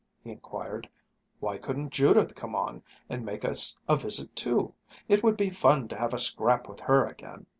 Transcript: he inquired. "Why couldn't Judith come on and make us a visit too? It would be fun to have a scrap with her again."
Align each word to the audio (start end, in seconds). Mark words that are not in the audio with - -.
he 0.23 0.31
inquired. 0.31 0.89
"Why 1.39 1.59
couldn't 1.59 1.91
Judith 1.91 2.33
come 2.33 2.55
on 2.55 2.81
and 3.07 3.23
make 3.23 3.45
us 3.45 3.77
a 3.87 3.95
visit 3.95 4.35
too? 4.35 4.73
It 5.07 5.21
would 5.21 5.37
be 5.37 5.51
fun 5.51 5.87
to 5.89 5.95
have 5.95 6.15
a 6.15 6.17
scrap 6.17 6.67
with 6.67 6.79
her 6.79 7.05
again." 7.05 7.45